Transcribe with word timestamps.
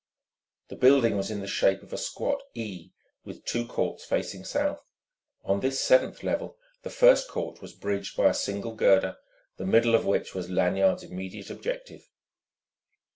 The 0.69 0.75
building 0.75 1.15
was 1.15 1.29
in 1.29 1.41
the 1.41 1.47
shape 1.47 1.83
of 1.83 1.93
a 1.93 1.97
squat 1.99 2.41
E, 2.55 2.89
with 3.23 3.45
two 3.45 3.67
courts 3.67 4.03
facing 4.03 4.43
south. 4.45 4.81
On 5.43 5.59
this 5.59 5.79
seventh 5.79 6.23
level 6.23 6.57
the 6.81 6.89
first 6.89 7.29
court 7.29 7.61
was 7.61 7.73
bridged 7.75 8.17
by 8.17 8.27
a 8.27 8.33
single 8.33 8.73
girder, 8.73 9.17
the 9.57 9.65
middle 9.67 9.93
of 9.93 10.03
which 10.07 10.33
was 10.33 10.49
Lanyard's 10.49 11.03
immediate 11.03 11.51
objective. 11.51 12.09